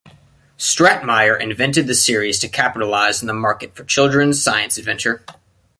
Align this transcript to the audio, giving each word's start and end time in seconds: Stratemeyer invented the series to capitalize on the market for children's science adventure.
Stratemeyer 0.57 1.37
invented 1.39 1.85
the 1.85 1.93
series 1.93 2.39
to 2.39 2.49
capitalize 2.49 3.21
on 3.21 3.27
the 3.27 3.35
market 3.35 3.75
for 3.75 3.83
children's 3.83 4.41
science 4.41 4.79
adventure. 4.79 5.23